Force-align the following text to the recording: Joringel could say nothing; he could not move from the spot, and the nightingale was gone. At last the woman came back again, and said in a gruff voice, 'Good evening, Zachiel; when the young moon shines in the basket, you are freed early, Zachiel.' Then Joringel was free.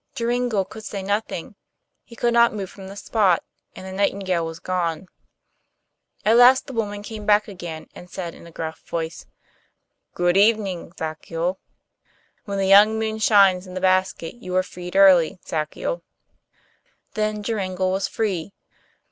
Joringel 0.15 0.65
could 0.67 0.83
say 0.83 1.03
nothing; 1.03 1.53
he 2.03 2.15
could 2.15 2.33
not 2.33 2.55
move 2.55 2.71
from 2.71 2.87
the 2.87 2.95
spot, 2.95 3.43
and 3.75 3.85
the 3.85 3.91
nightingale 3.91 4.43
was 4.47 4.59
gone. 4.59 5.05
At 6.25 6.37
last 6.37 6.65
the 6.65 6.73
woman 6.73 7.03
came 7.03 7.27
back 7.27 7.47
again, 7.47 7.87
and 7.93 8.09
said 8.09 8.33
in 8.33 8.47
a 8.47 8.51
gruff 8.51 8.79
voice, 8.87 9.27
'Good 10.15 10.37
evening, 10.37 10.91
Zachiel; 10.97 11.59
when 12.45 12.57
the 12.57 12.65
young 12.65 12.97
moon 12.97 13.19
shines 13.19 13.67
in 13.67 13.75
the 13.75 13.79
basket, 13.79 14.33
you 14.41 14.55
are 14.55 14.63
freed 14.63 14.95
early, 14.95 15.37
Zachiel.' 15.45 16.01
Then 17.13 17.43
Joringel 17.43 17.91
was 17.91 18.07
free. 18.07 18.53